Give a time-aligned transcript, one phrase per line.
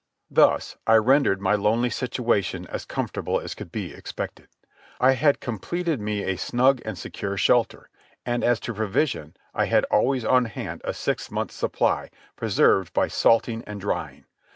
[0.31, 4.47] Thus, I rendered my lonely situation as comfortable as could be expected.
[4.99, 7.87] I had completed me a snug and secure shelter;
[8.25, 13.09] and, as to provision, I had always on hand a six months' supply, preserved by
[13.09, 14.25] salting and drying.